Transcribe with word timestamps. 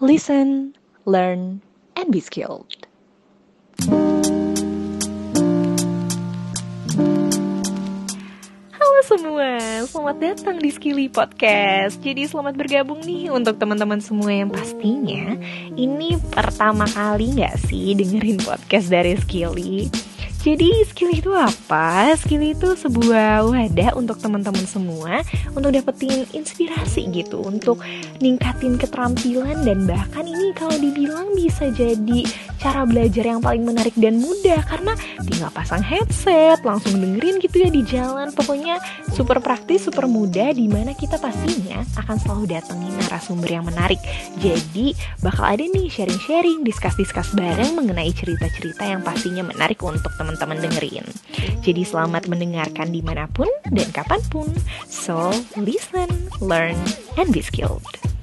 listen, 0.00 0.74
learn, 1.06 1.62
and 1.94 2.10
be 2.10 2.18
skilled. 2.18 2.86
Halo 8.74 8.98
semua, 9.06 9.50
selamat 9.86 10.16
datang 10.18 10.58
di 10.58 10.70
Skilly 10.74 11.06
Podcast. 11.06 12.02
Jadi 12.02 12.26
selamat 12.26 12.58
bergabung 12.58 13.06
nih 13.06 13.30
untuk 13.30 13.54
teman-teman 13.62 14.02
semua 14.02 14.34
yang 14.34 14.50
pastinya 14.50 15.38
ini 15.78 16.18
pertama 16.34 16.90
kali 16.90 17.38
nggak 17.38 17.54
sih 17.70 17.94
dengerin 17.94 18.42
podcast 18.42 18.90
dari 18.90 19.14
Skilly. 19.14 20.13
Jadi 20.44 20.84
skill 20.84 21.08
itu 21.08 21.32
apa? 21.32 22.12
Skill 22.20 22.52
itu 22.52 22.76
sebuah 22.76 23.48
wadah 23.48 23.96
untuk 23.96 24.20
teman-teman 24.20 24.68
semua 24.68 25.24
untuk 25.56 25.72
dapetin 25.72 26.28
inspirasi 26.36 27.08
gitu, 27.16 27.40
untuk 27.40 27.80
ningkatin 28.20 28.76
keterampilan 28.76 29.64
dan 29.64 29.88
bahkan 29.88 30.28
ini 30.28 30.52
kalau 30.52 30.76
dibilang 30.76 31.32
bisa 31.32 31.72
jadi 31.72 32.28
cara 32.64 32.84
belajar 32.88 33.24
yang 33.24 33.40
paling 33.40 33.64
menarik 33.64 33.96
dan 33.96 34.20
mudah 34.20 34.60
karena 34.68 34.92
tinggal 35.24 35.52
pasang 35.52 35.84
headset, 35.84 36.60
langsung 36.64 37.00
dengerin 37.00 37.40
gitu 37.40 37.56
ya 37.64 37.70
di 37.72 37.82
jalan. 37.84 38.32
Pokoknya 38.32 38.80
super 39.12 39.40
praktis, 39.40 39.88
super 39.88 40.08
mudah 40.08 40.52
di 40.56 40.68
mana 40.68 40.96
kita 40.96 41.20
pastinya 41.20 41.84
akan 42.00 42.16
selalu 42.20 42.44
datengin 42.56 42.92
narasumber 43.04 43.48
yang 43.48 43.64
menarik. 43.64 44.00
Jadi 44.44 44.92
bakal 45.24 45.56
ada 45.56 45.64
nih 45.64 45.88
sharing-sharing, 45.88 46.64
diskus-diskus 46.64 47.32
bareng 47.32 47.76
mengenai 47.76 48.12
cerita-cerita 48.12 48.84
yang 48.84 49.00
pastinya 49.00 49.44
menarik 49.44 49.80
untuk 49.80 50.12
teman 50.16 50.34
teman-teman 50.34 50.70
dengerin. 50.70 51.06
Jadi 51.62 51.82
selamat 51.84 52.26
mendengarkan 52.26 52.90
di 52.90 53.04
mana 53.04 53.30
pun 53.30 53.46
dan 53.70 53.88
kapan 53.92 54.20
pun. 54.32 54.48
So, 54.90 55.30
listen, 55.54 56.08
learn, 56.40 56.76
and 57.14 57.30
be 57.30 57.44
skilled. 57.44 58.13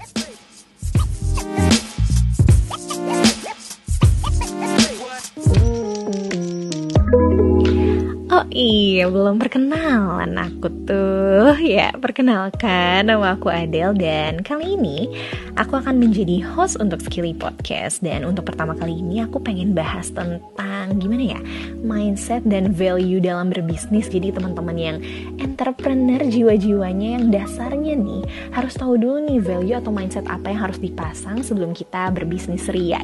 Iya, 8.50 9.06
belum 9.14 9.38
perkenalan 9.38 10.34
aku 10.34 10.67
tuh. 10.89 11.53
Ya, 11.61 11.94
perkenalkan 11.94 13.06
nama 13.06 13.38
aku 13.38 13.53
Adele 13.53 13.94
dan 13.94 14.42
kali 14.42 14.73
ini 14.73 15.14
aku 15.53 15.78
akan 15.78 16.02
menjadi 16.02 16.42
host 16.42 16.81
untuk 16.81 17.06
Skilly 17.06 17.38
Podcast 17.38 18.02
dan 18.02 18.25
untuk 18.25 18.50
pertama 18.50 18.73
kali 18.73 18.97
ini 18.97 19.22
aku 19.22 19.38
pengen 19.38 19.78
bahas 19.78 20.09
tentang 20.09 20.97
gimana 20.97 21.38
ya, 21.38 21.39
mindset 21.86 22.42
dan 22.50 22.73
value 22.73 23.22
dalam 23.22 23.53
berbisnis. 23.53 24.09
Jadi 24.09 24.34
teman-teman 24.34 24.78
yang 24.80 24.97
entrepreneur 25.38 26.25
jiwa-jiwanya 26.25 27.22
yang 27.22 27.30
dasarnya 27.30 27.94
nih 27.94 28.25
harus 28.58 28.73
tahu 28.73 28.97
dulu 28.97 29.22
nih 29.22 29.38
value 29.38 29.78
atau 29.78 29.94
mindset 29.94 30.25
apa 30.25 30.50
yang 30.50 30.66
harus 30.66 30.81
dipasang 30.81 31.45
sebelum 31.45 31.78
kita 31.78 32.09
berbisnis 32.09 32.66
ria. 32.73 32.97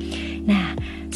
Nah, 0.50 0.67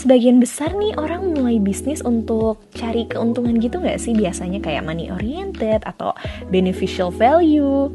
sebagian 0.02 0.42
besar 0.42 0.74
nih 0.74 0.98
orang 0.98 1.38
mulai 1.38 1.62
bisnis 1.62 2.02
untuk 2.02 2.58
cari 2.74 3.06
keuntungan 3.06 3.62
gitu 3.62 3.78
nggak 3.78 4.02
sih 4.02 4.18
biasanya 4.18 4.58
kayak 4.58 4.82
money 4.82 5.14
oriented 5.14 5.86
atau 5.86 6.18
beneficial 6.50 7.14
value. 7.14 7.94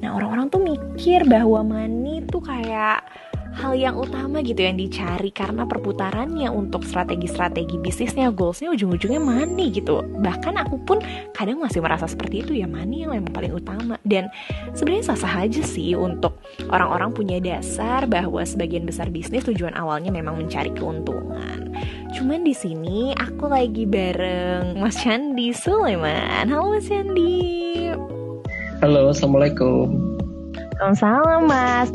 Nah 0.00 0.16
orang-orang 0.16 0.48
tuh 0.48 0.64
mikir 0.64 1.28
bahwa 1.28 1.60
money 1.60 2.24
tuh 2.24 2.40
kayak 2.40 3.04
hal 3.52 3.72
yang 3.76 3.94
utama 4.00 4.40
gitu 4.40 4.64
yang 4.64 4.80
dicari 4.80 5.28
karena 5.28 5.68
perputarannya 5.68 6.48
untuk 6.48 6.82
strategi-strategi 6.82 7.76
bisnisnya 7.76 8.32
goalsnya 8.32 8.72
ujung-ujungnya 8.72 9.20
money 9.20 9.72
gitu. 9.72 10.00
Bahkan 10.00 10.56
aku 10.60 10.80
pun 10.82 10.98
kadang 11.36 11.60
masih 11.60 11.84
merasa 11.84 12.08
seperti 12.08 12.44
itu 12.44 12.52
ya 12.56 12.66
money 12.66 13.04
yang 13.04 13.12
memang 13.12 13.32
paling 13.32 13.52
utama. 13.52 14.00
Dan 14.02 14.32
sebenarnya 14.72 15.12
sah-sah 15.12 15.46
aja 15.46 15.62
sih 15.62 15.92
untuk 15.92 16.40
orang-orang 16.72 17.12
punya 17.12 17.38
dasar 17.38 18.08
bahwa 18.08 18.40
sebagian 18.42 18.88
besar 18.88 19.12
bisnis 19.12 19.44
tujuan 19.44 19.76
awalnya 19.76 20.08
memang 20.08 20.40
mencari 20.40 20.72
keuntungan. 20.72 21.72
Cuman 22.12 22.44
di 22.44 22.52
sini 22.52 23.16
aku 23.16 23.48
lagi 23.48 23.88
bareng 23.88 24.80
Mas 24.80 25.00
Chandi 25.00 25.52
Sulaiman. 25.52 26.48
Halo 26.48 26.76
Mas 26.76 26.88
Chandi 26.88 27.62
halo 28.82 29.14
assalamualaikum. 29.14 29.94
Salam 30.98 31.46
Mas 31.46 31.94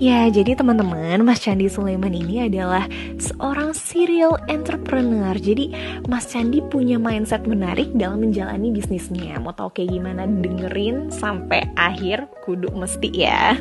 Ya, 0.00 0.24
jadi 0.32 0.56
teman-teman, 0.56 1.20
Mas 1.20 1.44
Candi 1.44 1.68
Sulaiman 1.68 2.16
ini 2.16 2.48
adalah 2.48 2.88
seorang 3.20 3.76
serial 3.76 4.40
entrepreneur. 4.48 5.36
Jadi, 5.36 5.76
Mas 6.08 6.24
Candi 6.32 6.64
punya 6.72 6.96
mindset 6.96 7.44
menarik 7.44 7.92
dalam 7.92 8.24
menjalani 8.24 8.72
bisnisnya. 8.72 9.36
Mau 9.44 9.52
tahu 9.52 9.68
kayak 9.76 9.92
gimana? 9.92 10.24
Dengerin 10.24 11.12
sampai 11.12 11.68
akhir, 11.76 12.32
kudu 12.48 12.72
mesti 12.72 13.12
ya. 13.12 13.60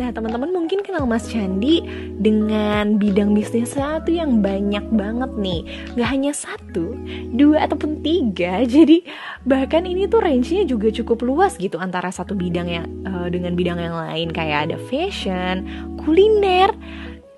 Nah 0.00 0.08
teman-teman 0.08 0.48
mungkin 0.48 0.80
kenal 0.80 1.04
Mas 1.04 1.28
Candi 1.28 1.84
dengan 2.16 2.96
bidang 2.96 3.36
bisnisnya 3.36 4.00
tuh 4.00 4.16
yang 4.16 4.40
banyak 4.40 4.88
banget 4.88 5.30
nih. 5.36 5.60
Gak 6.00 6.08
hanya 6.08 6.32
satu, 6.32 6.96
dua 7.36 7.68
ataupun 7.68 8.00
tiga. 8.00 8.64
Jadi 8.74 9.04
bahkan 9.44 9.84
ini 9.84 10.08
tuh 10.08 10.24
range-nya 10.24 10.64
juga 10.64 10.88
cukup 10.88 11.26
luas 11.26 11.60
gitu 11.60 11.76
Antara 11.76 12.08
satu 12.08 12.32
bidang 12.32 12.68
yang 12.68 12.86
uh, 13.04 13.28
dengan 13.28 13.52
bidang 13.52 13.76
yang 13.76 13.96
lain. 13.96 14.32
Kayak 14.32 14.72
ada 14.72 14.76
fashion, 14.88 15.68
kuliner, 16.00 16.72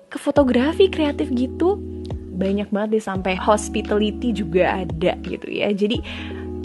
ke 0.07 0.15
fotografi 0.15 0.87
kreatif 0.87 1.27
gitu. 1.35 1.75
Banyak 2.35 2.71
banget 2.71 2.99
deh 2.99 3.03
sampai 3.03 3.35
hospitality 3.35 4.31
juga 4.31 4.83
ada 4.83 5.19
gitu 5.27 5.47
ya. 5.51 5.75
Jadi 5.75 5.99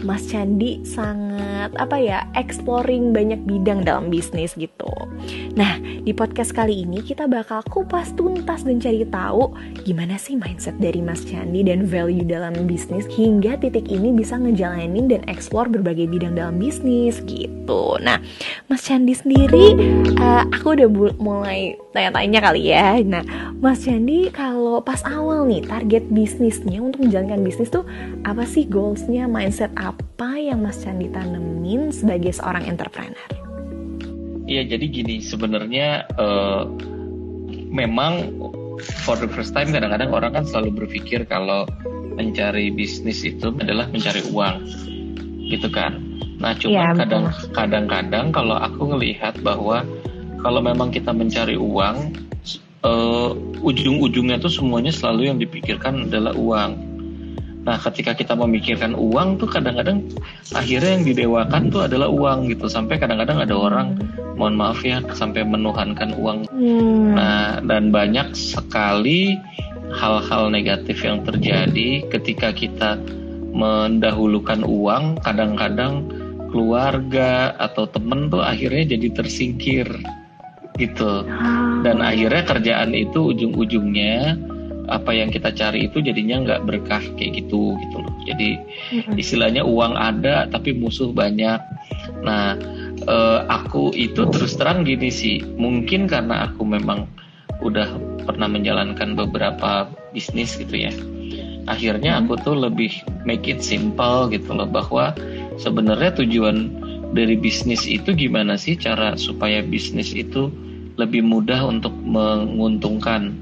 Mas 0.03 0.29
Candi 0.29 0.81
sangat 0.83 1.73
apa 1.77 1.97
ya 2.01 2.25
exploring 2.37 3.13
banyak 3.13 3.41
bidang 3.45 3.85
dalam 3.85 4.09
bisnis 4.09 4.57
gitu. 4.57 4.89
Nah 5.57 5.77
di 5.81 6.13
podcast 6.17 6.57
kali 6.57 6.89
ini 6.89 7.05
kita 7.05 7.29
bakal 7.29 7.61
kupas 7.69 8.17
tuntas 8.17 8.65
dan 8.65 8.81
cari 8.81 9.05
tahu 9.05 9.53
gimana 9.85 10.17
sih 10.17 10.37
mindset 10.37 10.77
dari 10.81 11.05
Mas 11.05 11.25
Candi 11.25 11.61
dan 11.67 11.85
value 11.85 12.25
dalam 12.25 12.57
bisnis 12.65 13.05
hingga 13.11 13.61
titik 13.61 13.89
ini 13.93 14.13
bisa 14.15 14.41
ngejalanin 14.41 15.11
dan 15.11 15.23
explore 15.29 15.69
berbagai 15.69 16.09
bidang 16.09 16.37
dalam 16.37 16.57
bisnis 16.57 17.21
gitu. 17.29 18.01
Nah 18.01 18.19
Mas 18.73 18.85
Candi 18.87 19.13
sendiri 19.13 19.77
uh, 20.17 20.49
aku 20.49 20.77
udah 20.77 20.89
mulai 21.21 21.77
tanya-tanya 21.91 22.39
kali 22.43 22.71
ya. 22.71 22.99
Nah 23.03 23.23
Mas 23.59 23.85
Candi 23.85 24.31
kalau 24.31 24.81
pas 24.81 25.03
awal 25.05 25.47
nih 25.51 25.67
target 25.67 26.07
bisnisnya 26.09 26.81
untuk 26.81 27.05
menjalankan 27.05 27.43
bisnis 27.43 27.69
tuh 27.69 27.85
apa 28.25 28.47
sih 28.47 28.65
goalsnya 28.67 29.27
mindset 29.27 29.75
apa 29.75 30.39
yang 30.39 30.63
Mas 30.63 30.81
Candi 30.81 31.11
tanemin 31.11 31.91
sebagai 31.91 32.33
seorang 32.35 32.67
entrepreneur? 32.71 33.41
Iya, 34.51 34.67
jadi 34.67 34.87
gini, 34.91 35.23
sebenarnya 35.23 36.11
uh, 36.19 36.67
memang 37.71 38.35
for 39.07 39.15
the 39.15 39.31
first 39.31 39.55
time 39.55 39.71
kadang-kadang 39.71 40.11
orang 40.11 40.35
kan 40.35 40.43
selalu 40.43 40.83
berpikir 40.83 41.23
kalau 41.31 41.71
mencari 42.19 42.75
bisnis 42.75 43.23
itu 43.23 43.55
adalah 43.63 43.87
mencari 43.95 44.27
uang, 44.35 44.67
gitu 45.55 45.71
kan? 45.71 46.03
Nah, 46.43 46.59
cuma 46.59 46.91
ya, 46.91 46.99
kadang 46.99 47.31
kadang-kadang 47.55 48.35
kalau 48.35 48.59
aku 48.59 48.91
ngelihat 48.91 49.39
bahwa 49.47 49.87
kalau 50.41 50.61
memang 50.65 50.93
kita 50.93 51.13
mencari 51.13 51.57
uang, 51.57 52.17
uh, 52.85 53.33
ujung-ujungnya 53.61 54.41
tuh 54.41 54.53
semuanya 54.53 54.93
selalu 54.93 55.31
yang 55.33 55.39
dipikirkan 55.39 56.09
adalah 56.09 56.33
uang 56.37 56.91
Nah, 57.61 57.77
ketika 57.77 58.17
kita 58.17 58.33
memikirkan 58.33 58.97
uang 58.97 59.37
tuh 59.37 59.45
kadang-kadang 59.45 60.09
akhirnya 60.57 60.97
yang 60.97 61.05
didewakan 61.05 61.69
tuh 61.69 61.85
adalah 61.85 62.09
uang 62.09 62.49
gitu. 62.49 62.73
Sampai 62.73 62.97
kadang-kadang 62.97 63.45
ada 63.45 63.53
orang, 63.53 64.01
mohon 64.41 64.57
maaf 64.57 64.81
ya, 64.81 65.05
sampai 65.13 65.45
menuhankan 65.45 66.17
uang. 66.17 66.49
Hmm. 66.49 67.15
Nah, 67.15 67.61
dan 67.61 67.93
banyak 67.93 68.33
sekali 68.33 69.37
hal-hal 69.93 70.49
negatif 70.49 71.05
yang 71.05 71.21
terjadi 71.21 72.09
ketika 72.09 72.57
kita 72.57 72.97
mendahulukan 73.53 74.65
uang. 74.65 75.21
Kadang-kadang 75.21 76.09
keluarga 76.49 77.53
atau 77.61 77.85
temen 77.85 78.33
tuh 78.33 78.41
akhirnya 78.41 78.97
jadi 78.97 79.09
tersingkir 79.13 79.87
gitu. 80.81 81.29
Ah. 81.29 81.85
Dan 81.85 82.01
akhirnya 82.01 82.43
kerjaan 82.49 82.97
itu 82.97 83.37
ujung-ujungnya 83.37 84.41
apa 84.91 85.15
yang 85.15 85.31
kita 85.31 85.55
cari 85.55 85.87
itu 85.87 86.03
jadinya 86.03 86.43
nggak 86.43 86.67
berkah 86.67 87.01
kayak 87.15 87.45
gitu 87.45 87.79
gitu 87.79 87.97
loh. 88.03 88.15
Jadi 88.27 88.59
istilahnya 89.15 89.63
uang 89.63 89.95
ada 89.95 90.51
tapi 90.51 90.75
musuh 90.75 91.15
banyak. 91.15 91.63
Nah 92.27 92.59
eh, 93.07 93.41
aku 93.47 93.95
itu 93.95 94.27
terus 94.35 94.59
terang 94.59 94.83
gini 94.83 95.09
sih. 95.09 95.41
Mungkin 95.57 96.11
karena 96.11 96.51
aku 96.51 96.67
memang 96.67 97.07
udah 97.63 97.87
pernah 98.27 98.51
menjalankan 98.51 99.15
beberapa 99.15 99.87
bisnis 100.11 100.59
gitu 100.59 100.91
ya. 100.91 100.93
Akhirnya 101.71 102.19
aku 102.19 102.35
tuh 102.43 102.59
lebih 102.59 102.91
make 103.23 103.47
it 103.47 103.63
simple 103.63 104.27
gitu 104.33 104.51
loh 104.51 104.67
bahwa 104.67 105.15
sebenarnya 105.61 106.19
tujuan 106.19 106.73
dari 107.15 107.39
bisnis 107.39 107.87
itu 107.87 108.11
gimana 108.15 108.59
sih 108.59 108.75
cara 108.75 109.15
supaya 109.15 109.63
bisnis 109.63 110.11
itu 110.15 110.51
lebih 111.01 111.25
mudah 111.25 111.65
untuk 111.65 111.97
menguntungkan 111.97 113.33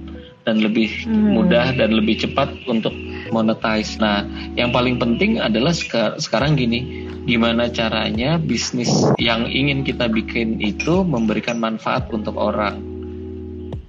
dan 0.48 0.64
lebih 0.64 0.88
hmm. 1.04 1.36
mudah 1.36 1.76
dan 1.76 1.92
lebih 1.92 2.24
cepat 2.24 2.48
untuk 2.64 2.94
monetize. 3.28 4.00
Nah, 4.00 4.24
yang 4.56 4.72
paling 4.72 4.96
penting 4.96 5.36
adalah 5.36 5.76
sekarang 6.16 6.56
gini, 6.56 7.04
gimana 7.28 7.68
caranya 7.68 8.40
bisnis 8.40 8.88
yang 9.20 9.44
ingin 9.44 9.84
kita 9.84 10.08
bikin 10.08 10.56
itu 10.64 11.04
memberikan 11.04 11.60
manfaat 11.60 12.08
untuk 12.08 12.40
orang. 12.40 12.80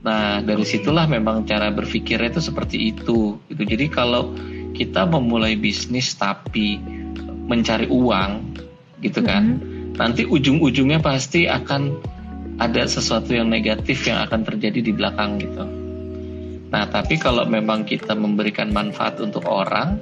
Nah, 0.03 0.43
dari 0.43 0.67
situlah 0.67 1.07
memang 1.07 1.47
cara 1.47 1.71
berpikirnya 1.71 2.35
itu 2.35 2.41
seperti 2.43 2.91
itu. 2.91 3.39
Gitu. 3.47 3.63
Jadi 3.63 3.85
kalau 3.87 4.35
kita 4.75 5.07
memulai 5.07 5.55
bisnis 5.55 6.15
tapi 6.15 6.79
mencari 7.47 7.87
uang, 7.87 8.31
gitu 8.99 9.23
kan, 9.23 9.59
mm-hmm. 9.59 9.95
nanti 9.95 10.27
ujung-ujungnya 10.27 10.99
pasti 10.99 11.47
akan 11.47 11.99
ada 12.59 12.83
sesuatu 12.85 13.31
yang 13.31 13.47
negatif 13.47 14.03
yang 14.05 14.23
akan 14.27 14.43
terjadi 14.43 14.79
di 14.83 14.91
belakang 14.91 15.39
gitu. 15.39 15.63
Nah, 16.69 16.85
tapi 16.91 17.17
kalau 17.17 17.47
memang 17.49 17.87
kita 17.87 18.13
memberikan 18.13 18.69
manfaat 18.69 19.17
untuk 19.17 19.47
orang, 19.49 19.97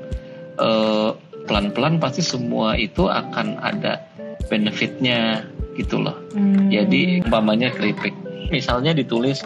eh, 0.59 1.09
pelan-pelan 1.47 2.01
pasti 2.01 2.19
semua 2.19 2.75
itu 2.75 3.07
akan 3.07 3.61
ada 3.63 4.03
benefitnya 4.51 5.47
gitu 5.79 6.01
loh. 6.01 6.17
Hmm. 6.35 6.67
Jadi 6.67 7.23
umpamanya 7.23 7.71
keripik, 7.71 8.11
misalnya 8.51 8.91
ditulis 8.91 9.45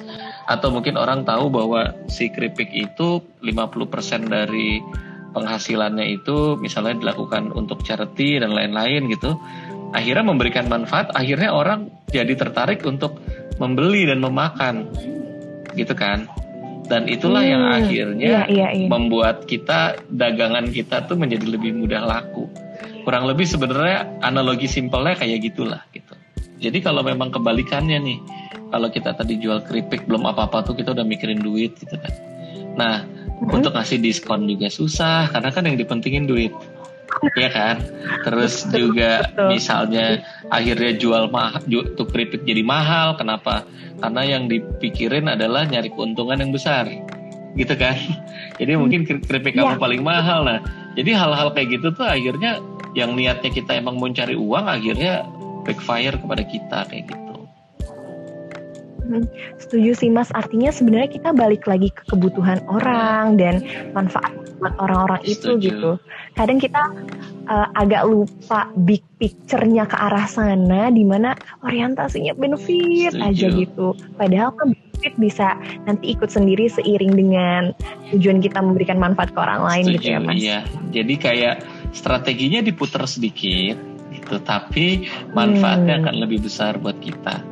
atau 0.50 0.74
mungkin 0.74 0.98
orang 0.98 1.28
tahu 1.28 1.54
bahwa 1.54 1.94
si 2.10 2.32
keripik 2.34 2.74
itu 2.74 3.22
50% 3.46 4.26
dari 4.32 4.82
penghasilannya 5.32 6.12
itu 6.12 6.60
misalnya 6.60 7.00
dilakukan 7.00 7.56
untuk 7.56 7.86
charity 7.86 8.42
dan 8.42 8.52
lain-lain 8.52 9.08
gitu. 9.12 9.38
Akhirnya 9.92 10.24
memberikan 10.24 10.72
manfaat, 10.72 11.12
akhirnya 11.14 11.52
orang 11.52 11.92
jadi 12.12 12.32
tertarik 12.36 12.84
untuk 12.88 13.20
membeli 13.60 14.08
dan 14.08 14.24
memakan. 14.24 14.88
Gitu 15.76 15.96
kan? 15.96 16.28
dan 16.92 17.08
itulah 17.08 17.40
hmm, 17.40 17.52
yang 17.56 17.64
akhirnya 17.64 18.28
iya, 18.28 18.44
iya, 18.52 18.68
iya. 18.76 18.88
membuat 18.92 19.48
kita 19.48 19.96
dagangan 20.12 20.68
kita 20.76 21.08
tuh 21.08 21.16
menjadi 21.16 21.56
lebih 21.56 21.72
mudah 21.80 22.04
laku 22.04 22.52
kurang 23.08 23.32
lebih 23.32 23.48
sebenarnya 23.48 24.20
analogi 24.20 24.68
simpelnya 24.68 25.16
kayak 25.16 25.40
gitulah 25.40 25.80
gitu 25.96 26.12
jadi 26.60 26.84
kalau 26.84 27.00
memang 27.00 27.32
kebalikannya 27.32 27.96
nih 27.96 28.20
kalau 28.76 28.92
kita 28.92 29.16
tadi 29.16 29.40
jual 29.40 29.64
keripik 29.64 30.04
belum 30.04 30.28
apa-apa 30.36 30.68
tuh 30.68 30.76
kita 30.76 30.92
udah 30.92 31.08
mikirin 31.08 31.40
duit 31.40 31.80
gitu 31.80 31.96
kan 31.96 32.12
nah 32.76 33.08
hmm. 33.08 33.56
untuk 33.56 33.72
ngasih 33.72 34.04
diskon 34.04 34.44
juga 34.44 34.68
susah 34.68 35.32
karena 35.32 35.50
kan 35.56 35.64
yang 35.64 35.80
dipentingin 35.80 36.28
duit 36.28 36.52
ya 37.38 37.50
kan? 37.54 37.76
Terus 38.26 38.66
juga 38.70 39.30
misalnya 39.50 40.26
akhirnya 40.50 40.98
jual 40.98 41.30
mahal 41.30 41.62
tuh 41.68 42.08
keripik 42.10 42.44
jadi 42.44 42.66
mahal. 42.66 43.18
Kenapa? 43.18 43.66
Karena 44.02 44.22
yang 44.26 44.50
dipikirin 44.50 45.30
adalah 45.30 45.66
nyari 45.70 45.94
keuntungan 45.94 46.42
yang 46.42 46.52
besar. 46.54 46.90
Gitu 47.54 47.76
kan? 47.76 48.00
Jadi 48.62 48.80
mungkin 48.80 49.04
keripik 49.04 49.58
kamu 49.60 49.76
ya. 49.76 49.82
paling 49.82 50.02
mahal. 50.06 50.48
Nah 50.48 50.64
jadi 50.96 51.16
hal-hal 51.16 51.56
kayak 51.56 51.80
gitu 51.80 51.88
tuh 51.96 52.08
akhirnya 52.08 52.60
yang 52.92 53.16
niatnya 53.16 53.52
kita 53.52 53.80
emang 53.80 53.96
mau 54.00 54.12
cari 54.12 54.36
uang 54.36 54.66
akhirnya 54.68 55.24
backfire 55.64 56.20
kepada 56.20 56.44
kita 56.44 56.80
kayak 56.92 57.06
gitu 57.08 57.31
Hmm, 59.12 59.28
setuju 59.60 59.92
sih 59.92 60.08
Mas, 60.08 60.32
artinya 60.32 60.72
sebenarnya 60.72 61.12
kita 61.12 61.36
balik 61.36 61.68
lagi 61.68 61.92
ke 61.92 62.08
kebutuhan 62.08 62.64
orang 62.72 63.36
dan 63.36 63.60
manfaat 63.92 64.32
buat 64.64 64.72
orang-orang 64.80 65.20
itu 65.28 65.60
gitu. 65.60 66.00
Kadang 66.40 66.64
kita 66.64 66.96
uh, 67.52 67.68
agak 67.76 68.08
lupa 68.08 68.72
big 68.88 69.04
picture-nya 69.20 69.84
ke 69.84 70.00
arah 70.00 70.24
sana 70.32 70.88
di 70.96 71.04
mana 71.04 71.36
orientasinya 71.60 72.32
benefit 72.40 73.12
Setuju. 73.12 73.28
aja 73.28 73.48
gitu. 73.52 73.88
Padahal 74.16 74.56
kan 74.56 74.72
benefit 74.72 75.14
bisa 75.20 75.60
nanti 75.84 76.16
ikut 76.16 76.32
sendiri 76.32 76.72
seiring 76.72 77.12
dengan 77.12 77.62
tujuan 78.16 78.40
kita 78.40 78.64
memberikan 78.64 78.96
manfaat 78.96 79.36
ke 79.36 79.40
orang 79.44 79.68
lain 79.68 79.84
Setuju, 79.92 79.98
gitu 80.00 80.08
ya 80.08 80.20
Mas. 80.24 80.40
Iya. 80.40 80.60
Jadi 80.96 81.14
kayak 81.20 81.56
strateginya 81.92 82.64
diputar 82.64 83.04
sedikit 83.12 83.76
gitu, 84.16 84.40
tapi 84.40 85.12
manfaatnya 85.36 86.00
hmm. 86.00 86.04
akan 86.08 86.16
lebih 86.16 86.48
besar 86.48 86.80
buat 86.80 86.96
kita 87.04 87.51